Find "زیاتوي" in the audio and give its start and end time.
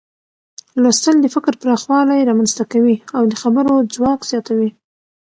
4.31-4.69